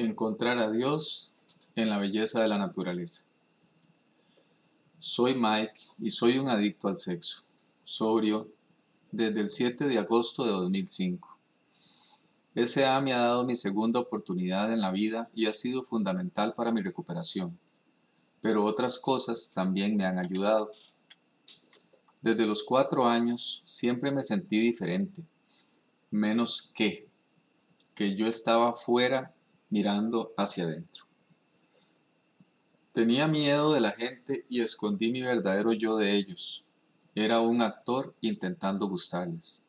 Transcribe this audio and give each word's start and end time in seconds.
Encontrar 0.00 0.56
a 0.56 0.70
Dios 0.70 1.34
en 1.74 1.90
la 1.90 1.98
belleza 1.98 2.40
de 2.40 2.48
la 2.48 2.56
naturaleza. 2.56 3.22
Soy 4.98 5.34
Mike 5.34 5.78
y 5.98 6.08
soy 6.08 6.38
un 6.38 6.48
adicto 6.48 6.88
al 6.88 6.96
sexo, 6.96 7.42
sobrio, 7.84 8.48
desde 9.12 9.40
el 9.40 9.50
7 9.50 9.88
de 9.88 9.98
agosto 9.98 10.46
de 10.46 10.52
2005. 10.52 11.36
SA 12.64 12.98
me 13.02 13.12
ha 13.12 13.18
dado 13.18 13.44
mi 13.44 13.54
segunda 13.54 14.00
oportunidad 14.00 14.72
en 14.72 14.80
la 14.80 14.90
vida 14.90 15.28
y 15.34 15.44
ha 15.44 15.52
sido 15.52 15.82
fundamental 15.82 16.54
para 16.54 16.72
mi 16.72 16.80
recuperación, 16.80 17.58
pero 18.40 18.64
otras 18.64 18.98
cosas 18.98 19.52
también 19.54 19.98
me 19.98 20.06
han 20.06 20.18
ayudado. 20.18 20.70
Desde 22.22 22.46
los 22.46 22.62
cuatro 22.62 23.06
años 23.06 23.60
siempre 23.66 24.10
me 24.12 24.22
sentí 24.22 24.60
diferente, 24.60 25.26
menos 26.10 26.72
que, 26.74 27.06
que 27.94 28.16
yo 28.16 28.26
estaba 28.26 28.76
fuera 28.76 29.34
mirando 29.70 30.32
hacia 30.36 30.64
adentro. 30.64 31.04
Tenía 32.92 33.28
miedo 33.28 33.72
de 33.72 33.80
la 33.80 33.92
gente 33.92 34.44
y 34.48 34.60
escondí 34.60 35.12
mi 35.12 35.22
verdadero 35.22 35.72
yo 35.72 35.96
de 35.96 36.16
ellos. 36.16 36.64
Era 37.14 37.40
un 37.40 37.62
actor 37.62 38.14
intentando 38.20 38.88
gustarles. 38.88 39.64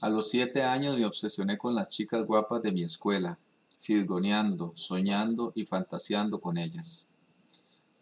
A 0.00 0.08
los 0.08 0.30
siete 0.30 0.62
años 0.62 0.96
me 0.96 1.06
obsesioné 1.06 1.58
con 1.58 1.74
las 1.74 1.88
chicas 1.88 2.24
guapas 2.26 2.62
de 2.62 2.72
mi 2.72 2.82
escuela, 2.82 3.38
fisgoneando, 3.80 4.72
soñando 4.74 5.52
y 5.54 5.66
fantaseando 5.66 6.40
con 6.40 6.58
ellas. 6.58 7.06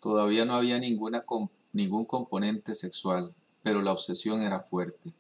Todavía 0.01 0.45
no 0.45 0.55
había 0.55 0.79
ninguna 0.79 1.25
ningún 1.73 2.05
componente 2.05 2.75
sexual, 2.75 3.35
pero 3.63 3.83
la 3.83 3.93
obsesión 3.93 4.43
era 4.43 4.61
fuerte. 4.61 5.13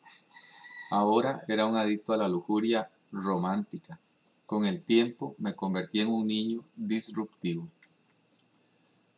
Ahora 0.90 1.42
era 1.48 1.66
un 1.66 1.76
adicto 1.76 2.12
a 2.12 2.16
la 2.16 2.28
lujuria 2.28 2.90
romántica, 3.12 4.00
con 4.48 4.64
el 4.64 4.82
tiempo 4.82 5.34
me 5.36 5.54
convertí 5.54 6.00
en 6.00 6.08
un 6.08 6.26
niño 6.26 6.64
disruptivo. 6.74 7.68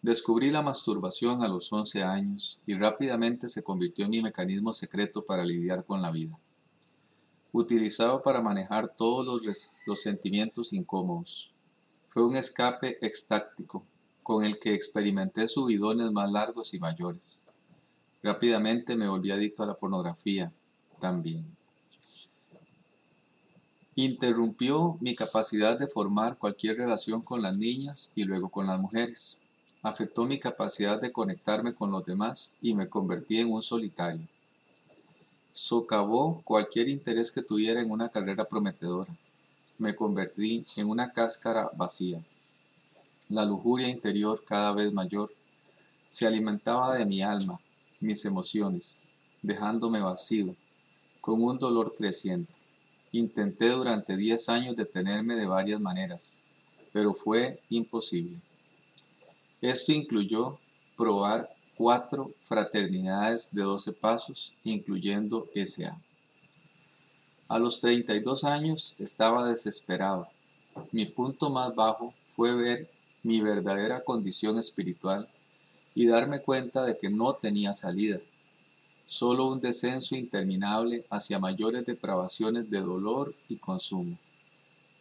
Descubrí 0.03 0.51
la 0.51 0.61
masturbación 0.61 1.45
a 1.45 1.47
los 1.47 1.73
11 1.73 2.03
años 2.03 2.61
y 2.67 2.75
rápidamente 2.75 3.47
se 3.47 3.63
convirtió 3.63 4.07
en 4.07 4.11
mi 4.11 4.23
mecanismo 4.23 4.73
secreto 4.73 5.25
para 5.25 5.45
lidiar 5.45 5.85
con 5.85 6.03
la 6.03 6.11
vida. 6.11 6.37
Utilizado 7.53 8.25
para 8.25 8.43
manejar 8.43 8.93
todos 8.97 9.45
los, 9.87 10.01
sentimientos 10.01 10.73
incómodos. 10.73 11.53
Fue 12.09 12.27
un 12.27 12.35
escape 12.35 12.99
extáctico 13.01 13.85
con 14.25 14.45
el 14.45 14.59
que 14.59 14.75
experimenté 14.75 15.47
subidones 15.47 16.11
más 16.11 16.29
largos 16.29 16.75
y 16.75 16.81
mayores. 16.81 17.47
Rápidamente 18.21 18.97
me 18.97 19.09
volví 19.09 19.31
adicto 19.31 19.63
a 19.63 19.67
la 19.67 19.75
pornografía 19.75 20.53
también 20.99 21.60
interrumpió 24.05 24.97
mi 25.01 25.15
capacidad 25.15 25.79
de 25.79 25.89
formar 25.89 26.39
cualquier 26.39 26.77
relación 26.77 27.23
con 27.23 27.43
las 27.43 27.57
niñas 27.57 28.13
y 28.15 28.25
luego 28.25 28.49
con 28.49 28.67
las 28.67 28.79
mujeres. 28.81 29.39
Afectó 29.83 30.25
mi 30.27 30.39
capacidad 30.39 31.01
de 31.01 31.11
conectarme 31.11 31.75
con 31.75 31.91
los 31.91 32.05
demás 32.05 32.59
y 32.61 32.75
me 32.75 32.89
convertí 32.89 33.39
en 33.39 33.53
un 33.53 33.63
solitario. 33.63 34.27
Socavó 35.53 36.43
cualquier 36.45 36.89
interés 36.89 37.33
que 37.33 37.43
tuviera 37.43 37.81
en 37.81 37.91
una 37.91 38.09
carrera 38.09 38.45
prometedora. 38.45 39.17
Me 39.79 39.97
convertí 39.97 40.67
en 40.77 40.89
una 40.89 41.11
cáscara 41.13 41.71
vacía. 41.75 42.23
La 43.29 43.45
lujuria 43.45 43.89
interior 43.89 44.45
cada 44.47 44.73
vez 44.73 44.93
mayor 44.93 45.33
se 46.09 46.27
alimentaba 46.27 46.97
de 46.97 47.07
mi 47.07 47.23
alma, 47.23 47.59
mis 48.01 48.25
emociones, 48.25 49.03
dejándome 49.43 50.01
vacío, 50.01 50.55
con 51.21 51.43
un 51.43 51.59
dolor 51.59 51.95
creciente. 51.97 52.60
Intenté 53.13 53.71
durante 53.71 54.17
diez 54.17 54.49
años 54.49 54.77
detenerme 54.77 55.35
de 55.35 55.47
varias 55.47 55.81
maneras, 55.81 56.41
pero 56.93 57.13
fue 57.13 57.61
imposible. 57.69 58.41
Esto 59.61 59.93
incluyó 59.93 60.59
probar 60.97 61.51
cuatro 61.77 62.33
fraternidades 62.45 63.53
de 63.53 63.63
12 63.63 63.93
pasos, 63.93 64.55
incluyendo 64.63 65.49
SA. 65.55 66.01
A 67.49 67.59
los 67.59 67.81
32 67.81 68.45
años 68.45 68.95
estaba 68.99 69.49
desesperado. 69.49 70.29
Mi 70.93 71.07
punto 71.07 71.51
más 71.51 71.75
bajo 71.75 72.15
fue 72.37 72.55
ver 72.55 72.91
mi 73.25 73.41
verdadera 73.41 74.05
condición 74.05 74.57
espiritual 74.57 75.29
y 75.95 76.07
darme 76.07 76.41
cuenta 76.43 76.85
de 76.85 76.97
que 76.97 77.11
no 77.11 77.35
tenía 77.35 77.75
salida 77.75 78.21
solo 79.11 79.49
un 79.49 79.59
descenso 79.59 80.15
interminable 80.15 81.05
hacia 81.11 81.41
mayores 81.41 81.85
depravaciones 81.85 82.71
de 82.71 82.79
dolor 82.79 83.35
y 83.49 83.57
consumo. 83.57 84.17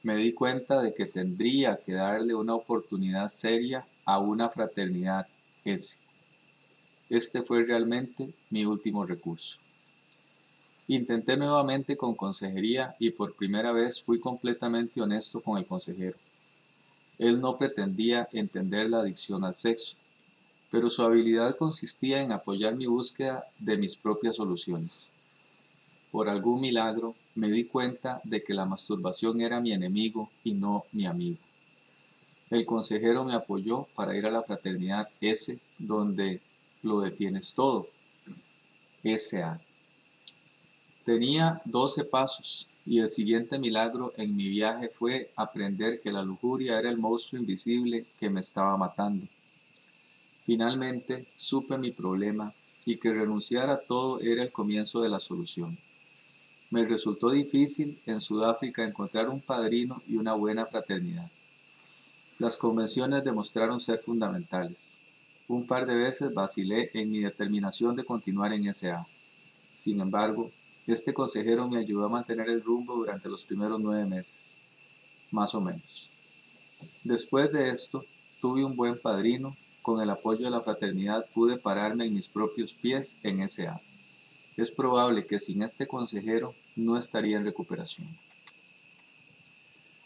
Me 0.01 0.15
di 0.15 0.33
cuenta 0.33 0.81
de 0.81 0.95
que 0.95 1.05
tendría 1.05 1.77
que 1.77 1.93
darle 1.93 2.33
una 2.33 2.55
oportunidad 2.55 3.27
seria 3.27 3.85
a 4.05 4.17
una 4.17 4.49
fraternidad 4.49 5.27
ese. 5.63 5.97
Este 7.07 7.43
fue 7.43 7.63
realmente 7.63 8.33
mi 8.49 8.65
último 8.65 9.05
recurso. 9.05 9.59
Intenté 10.87 11.37
nuevamente 11.37 11.95
con 11.95 12.15
consejería 12.15 12.95
y 12.97 13.11
por 13.11 13.35
primera 13.35 13.71
vez 13.73 14.01
fui 14.01 14.19
completamente 14.19 15.03
honesto 15.03 15.39
con 15.39 15.59
el 15.59 15.67
consejero. 15.67 16.17
Él 17.19 17.39
no 17.39 17.59
pretendía 17.59 18.27
entender 18.31 18.89
la 18.89 19.01
adicción 19.01 19.43
al 19.43 19.53
sexo, 19.53 19.95
pero 20.71 20.89
su 20.89 21.01
habilidad 21.01 21.57
consistía 21.57 22.21
en 22.21 22.31
apoyar 22.31 22.75
mi 22.75 22.85
búsqueda 22.85 23.45
de 23.57 23.77
mis 23.77 23.95
propias 23.95 24.35
soluciones. 24.35 25.11
Por 26.11 26.29
algún 26.29 26.61
milagro 26.61 27.15
me 27.35 27.49
di 27.49 27.65
cuenta 27.65 28.21
de 28.23 28.43
que 28.43 28.53
la 28.53 28.65
masturbación 28.65 29.41
era 29.41 29.59
mi 29.59 29.71
enemigo 29.71 30.29
y 30.43 30.53
no 30.53 30.85
mi 30.91 31.05
amigo. 31.05 31.37
El 32.49 32.65
consejero 32.65 33.23
me 33.25 33.33
apoyó 33.33 33.87
para 33.95 34.15
ir 34.15 34.25
a 34.25 34.31
la 34.31 34.43
fraternidad 34.43 35.07
S, 35.21 35.59
donde 35.77 36.41
lo 36.81 37.01
detienes 37.01 37.53
todo. 37.53 37.87
S.A. 39.03 39.59
Tenía 41.05 41.61
doce 41.65 42.05
pasos 42.05 42.67
y 42.85 42.99
el 42.99 43.09
siguiente 43.09 43.59
milagro 43.59 44.13
en 44.17 44.35
mi 44.35 44.49
viaje 44.49 44.89
fue 44.89 45.31
aprender 45.35 46.01
que 46.01 46.11
la 46.11 46.23
lujuria 46.23 46.79
era 46.79 46.89
el 46.89 46.97
monstruo 46.97 47.39
invisible 47.39 48.07
que 48.19 48.29
me 48.29 48.39
estaba 48.39 48.75
matando 48.77 49.27
Finalmente 50.49 51.27
supe 51.35 51.77
mi 51.77 51.91
problema 51.91 52.51
y 52.83 52.97
que 52.97 53.13
renunciar 53.13 53.69
a 53.69 53.77
todo 53.77 54.19
era 54.19 54.41
el 54.41 54.51
comienzo 54.51 54.99
de 54.99 55.07
la 55.07 55.19
solución. 55.19 55.77
Me 56.71 56.87
resultó 56.87 57.29
difícil 57.29 57.99
en 58.07 58.19
Sudáfrica 58.19 58.83
encontrar 58.83 59.29
un 59.29 59.41
padrino 59.41 60.01
y 60.07 60.15
una 60.15 60.33
buena 60.33 60.65
fraternidad. 60.65 61.29
Las 62.39 62.57
convenciones 62.57 63.23
demostraron 63.23 63.79
ser 63.79 63.99
fundamentales. 63.99 65.03
Un 65.47 65.67
par 65.67 65.85
de 65.85 65.93
veces 65.93 66.33
vacilé 66.33 66.89
en 66.95 67.11
mi 67.11 67.19
determinación 67.19 67.95
de 67.95 68.03
continuar 68.03 68.51
en 68.51 68.73
SA. 68.73 69.05
Sin 69.75 70.01
embargo, 70.01 70.49
este 70.87 71.13
consejero 71.13 71.69
me 71.69 71.77
ayudó 71.77 72.05
a 72.05 72.09
mantener 72.09 72.49
el 72.49 72.63
rumbo 72.63 72.95
durante 72.95 73.29
los 73.29 73.43
primeros 73.43 73.79
nueve 73.79 74.07
meses, 74.07 74.57
más 75.29 75.53
o 75.53 75.61
menos. 75.61 76.09
Después 77.03 77.51
de 77.51 77.69
esto, 77.69 78.03
tuve 78.41 78.65
un 78.65 78.75
buen 78.75 78.99
padrino 78.99 79.55
con 79.89 80.03
el 80.03 80.09
apoyo 80.11 80.45
de 80.45 80.51
la 80.51 80.61
fraternidad 80.61 81.25
pude 81.33 81.57
pararme 81.57 82.05
en 82.05 82.13
mis 82.13 82.27
propios 82.27 82.73
pies 82.73 83.17
en 83.23 83.41
ese 83.41 83.67
año. 83.67 83.81
Es 84.55 84.69
probable 84.69 85.25
que 85.25 85.39
sin 85.39 85.63
este 85.63 85.87
consejero 85.87 86.53
no 86.75 86.95
estaría 86.95 87.37
en 87.37 87.43
recuperación. 87.43 88.07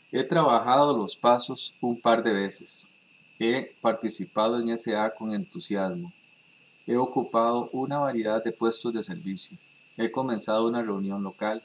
He 0.10 0.24
trabajado 0.24 0.98
los 0.98 1.18
pasos 1.18 1.74
un 1.82 2.00
par 2.00 2.24
de 2.24 2.34
veces. 2.34 2.88
He 3.38 3.76
participado 3.82 4.58
en 4.58 4.78
SA 4.78 5.12
con 5.18 5.34
entusiasmo. 5.34 6.14
He 6.88 6.96
ocupado 6.96 7.70
una 7.74 7.98
variedad 7.98 8.42
de 8.42 8.54
puestos 8.54 8.94
de 8.94 9.04
servicio. 9.04 9.58
He 9.98 10.12
comenzado 10.12 10.66
una 10.66 10.82
reunión 10.82 11.22
local. 11.22 11.62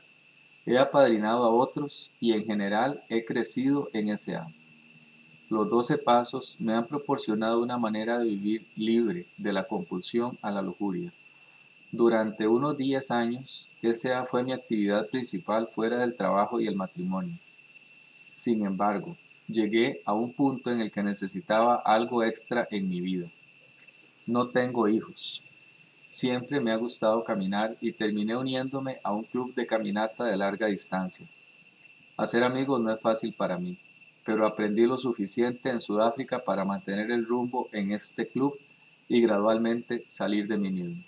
He 0.67 0.77
apadrinado 0.77 1.45
a 1.45 1.51
otros 1.51 2.11
y 2.19 2.33
en 2.33 2.45
general 2.45 3.01
he 3.09 3.25
crecido 3.25 3.89
en 3.93 4.19
SA. 4.19 4.49
Los 5.51 5.71
doce 5.71 5.97
pasos 5.97 6.57
me 6.59 6.75
han 6.75 6.87
proporcionado 6.87 7.63
una 7.63 7.79
manera 7.79 8.19
de 8.19 8.27
vivir 8.27 8.67
libre 8.77 9.25
de 9.39 9.55
la 9.55 9.67
compulsión 9.67 10.37
a 10.43 10.51
la 10.51 10.61
lujuria. 10.61 11.11
Durante 11.91 12.47
unos 12.47 12.77
diez 12.77 13.11
años, 13.11 13.67
esa 13.81 14.27
fue 14.27 14.45
mi 14.45 14.53
actividad 14.53 15.07
principal 15.07 15.67
fuera 15.69 16.01
del 16.01 16.15
trabajo 16.15 16.61
y 16.61 16.67
el 16.67 16.77
matrimonio. 16.77 17.35
Sin 18.35 18.67
embargo, 18.67 19.17
llegué 19.47 20.03
a 20.05 20.13
un 20.13 20.35
punto 20.35 20.71
en 20.71 20.83
el 20.83 20.93
que 20.93 21.03
necesitaba 21.03 21.77
algo 21.77 22.23
extra 22.23 22.69
en 22.71 22.87
mi 22.87 23.01
vida. 23.01 23.29
No 24.27 24.49
tengo 24.49 24.87
hijos. 24.87 25.43
Siempre 26.11 26.61
me 26.61 26.73
ha 26.73 26.77
gustado 26.77 27.25
caminar 27.25 27.75
y 27.81 27.93
terminé 27.93 28.37
uniéndome 28.37 28.99
a 29.03 29.15
un 29.15 29.25
club 29.25 29.55
de 29.55 29.67
caminata 29.67 30.25
de 30.25 30.37
larga 30.37 30.67
distancia. 30.67 31.27
Hacer 32.19 32.45
amigos 32.45 32.83
no 32.83 32.93
es 32.93 33.01
fácil 33.01 33.33
para 33.33 33.57
mí 33.57 33.79
pero 34.29 34.47
aprendí 34.47 34.85
lo 34.85 34.99
suficiente 34.99 35.71
en 35.71 35.81
Sudáfrica 35.81 36.45
para 36.45 36.63
mantener 36.63 37.11
el 37.11 37.25
rumbo 37.25 37.71
en 37.73 37.93
este 37.93 38.29
club 38.29 38.55
y 39.09 39.23
gradualmente 39.23 40.05
salir 40.07 40.47
de 40.47 40.59
mí 40.59 40.71
mismo. 40.71 41.03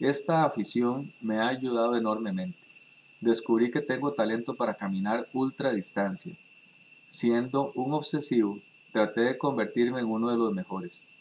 Esta 0.00 0.44
afición 0.44 1.12
me 1.20 1.36
ha 1.40 1.48
ayudado 1.48 1.94
enormemente. 1.94 2.56
Descubrí 3.20 3.70
que 3.70 3.82
tengo 3.82 4.14
talento 4.14 4.54
para 4.54 4.72
caminar 4.72 5.26
ultra 5.34 5.72
distancia. 5.72 6.34
Siendo 7.06 7.70
un 7.74 7.92
obsesivo, 7.92 8.58
traté 8.90 9.20
de 9.20 9.36
convertirme 9.36 10.00
en 10.00 10.06
uno 10.06 10.30
de 10.30 10.38
los 10.38 10.54
mejores. 10.54 11.14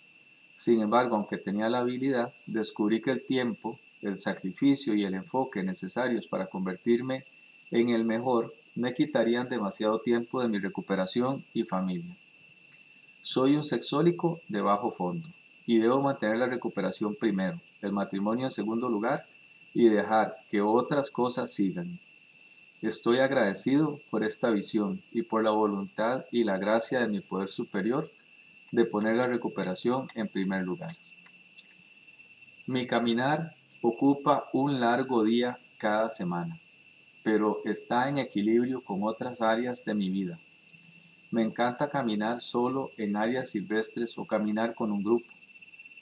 Sin 0.56 0.80
embargo, 0.80 1.18
aunque 1.18 1.40
tenía 1.40 1.68
la 1.68 1.80
habilidad, 1.80 2.34
descubrí 2.46 3.02
que 3.02 3.12
el 3.12 3.26
tiempo, 3.26 3.78
el 4.02 4.18
sacrificio 4.18 4.96
y 4.96 5.04
el 5.04 5.16
enfoque 5.16 5.62
necesarios 5.62 6.26
para 6.26 6.48
convertirme 6.48 7.26
en 7.70 7.90
el 7.90 8.06
mejor 8.06 8.54
me 8.76 8.94
quitarían 8.94 9.50
demasiado 9.50 10.00
tiempo 10.00 10.42
de 10.42 10.48
mi 10.48 10.60
recuperación 10.60 11.46
y 11.54 11.64
familia. 11.64 12.16
Soy 13.22 13.56
un 13.56 13.64
sexólico 13.64 14.42
de 14.48 14.62
bajo 14.62 14.92
fondo 14.92 15.28
y 15.66 15.78
debo 15.78 16.02
mantener 16.02 16.38
la 16.38 16.48
recuperación 16.48 17.16
primero, 17.16 17.60
el 17.82 17.92
matrimonio 17.92 18.46
en 18.46 18.52
segundo 18.52 18.90
lugar 18.90 19.26
y 19.74 19.90
dejar 19.90 20.36
que 20.50 20.62
otras 20.62 21.10
cosas 21.10 21.54
sigan. 21.54 22.00
Estoy 22.82 23.20
agradecido 23.20 24.00
por 24.10 24.24
esta 24.24 24.50
visión 24.50 25.02
y 25.12 25.24
por 25.24 25.44
la 25.44 25.52
voluntad 25.52 26.26
y 26.32 26.44
la 26.44 26.58
gracia 26.58 27.00
de 27.00 27.08
mi 27.08 27.22
poder 27.22 27.50
superior 27.50 28.12
de 28.72 28.86
poner 28.86 29.16
la 29.16 29.28
recuperación 29.28 30.10
en 30.16 30.28
primer 30.28 30.64
lugar. 30.64 30.96
Mi 32.66 32.88
caminar 32.88 33.56
ocupa 33.82 34.50
un 34.52 34.80
largo 34.80 35.24
día 35.24 35.58
cada 35.78 36.10
semana, 36.10 36.60
pero 37.24 37.62
está 37.66 38.10
en 38.10 38.18
equilibrio 38.18 38.82
con 38.82 39.00
otras 39.04 39.42
áreas 39.42 39.84
de 39.86 39.96
mi 39.96 40.10
vida. 40.10 40.38
Me 41.32 41.42
encanta 41.42 41.90
caminar 41.90 42.42
solo 42.42 42.92
en 42.98 43.16
áreas 43.16 43.50
silvestres 43.50 44.18
o 44.18 44.26
caminar 44.26 44.76
con 44.76 44.92
un 44.92 45.04
grupo. 45.04 45.26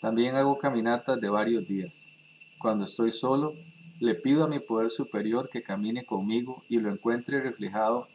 También 0.02 0.36
hago 0.36 0.58
caminatas 0.58 1.22
de 1.22 1.30
varios 1.30 1.68
días. 1.68 2.18
Cuando 2.58 2.86
estoy 2.86 3.12
solo, 3.12 3.54
le 4.00 4.16
pido 4.16 4.44
a 4.44 4.48
mi 4.48 4.60
poder 4.60 4.90
superior 4.90 5.48
que 5.48 5.62
camine 5.62 6.04
conmigo 6.04 6.64
y 6.68 6.80
lo 6.80 6.92
encuentre 6.92 7.40
reflejado, 7.40 8.08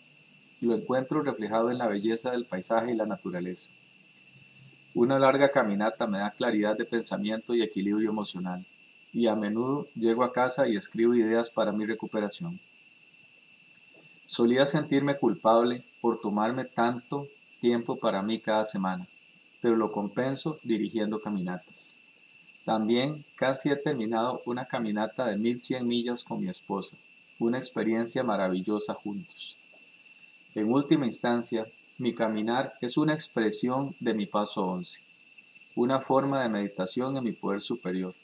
lo 0.61 0.75
encuentro 0.75 1.23
reflejado 1.23 1.71
en 1.71 1.79
la 1.79 1.87
belleza 1.87 2.33
del 2.33 2.45
paisaje 2.45 2.93
y 2.93 2.97
la 2.97 3.07
naturaleza. 3.07 3.71
Una 4.95 5.19
larga 5.19 5.51
caminata 5.51 6.07
me 6.07 6.19
da 6.19 6.33
claridad 6.33 6.77
de 6.77 6.87
pensamiento 6.87 7.55
y 7.55 7.63
equilibrio 7.63 8.11
emocional, 8.11 8.67
y 9.13 9.27
a 9.29 9.37
menudo 9.37 9.87
llego 9.95 10.25
a 10.25 10.33
casa 10.33 10.67
y 10.69 10.77
escribo 10.77 11.15
ideas 11.15 11.51
para 11.51 11.71
mi 11.71 11.87
recuperación. 11.87 12.59
Solía 14.27 14.67
sentirme 14.67 15.17
culpable 15.19 15.85
por 16.01 16.21
tomarme 16.21 16.65
tanto 16.65 17.29
tiempo 17.61 17.97
para 17.97 18.23
mí 18.23 18.41
cada 18.41 18.65
semana, 18.65 19.07
pero 19.63 19.77
lo 19.77 19.93
compenso 19.93 20.59
dirigiendo 20.65 21.21
caminatas. 21.21 21.97
También 22.65 23.25
casi 23.37 23.71
he 23.71 23.77
terminado 23.77 24.43
una 24.45 24.65
caminata 24.65 25.27
de 25.27 25.37
1100 25.37 25.87
millas 25.87 26.25
con 26.25 26.41
mi 26.41 26.49
esposa, 26.49 26.97
una 27.39 27.59
experiencia 27.59 28.25
maravillosa 28.25 28.95
juntos. 28.95 29.57
En 30.57 30.73
última 30.73 31.07
instancia, 31.07 31.65
mi 31.99 32.13
caminar 32.13 32.75
es 32.81 32.97
una 32.97 33.15
expresión 33.15 33.95
de 34.01 34.13
mi 34.13 34.27
paso 34.27 34.67
11, 34.67 35.03
una 35.77 36.01
forma 36.01 36.43
de 36.43 36.49
meditación 36.49 37.17
en 37.17 37.23
mi 37.23 37.33
poder 37.33 37.61
superior, 37.61 38.15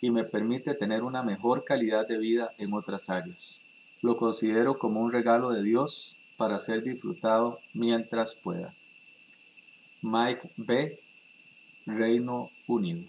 y 0.00 0.10
me 0.10 0.22
permite 0.22 0.76
tener 0.76 1.02
una 1.02 1.24
mejor 1.24 1.64
calidad 1.64 2.06
de 2.06 2.18
vida 2.18 2.52
en 2.58 2.72
otras 2.72 3.10
áreas. 3.10 3.60
Lo 4.02 4.16
considero 4.16 4.78
como 4.78 5.00
un 5.00 5.12
regalo 5.12 5.50
de 5.50 5.62
Dios 5.62 6.16
para 6.36 6.60
ser 6.60 6.82
disfrutado 6.82 7.60
mientras 7.72 8.34
pueda. 8.34 8.74
Mike 10.02 10.50
B. 10.56 10.98
Reino 11.86 12.50
Unido 12.66 13.08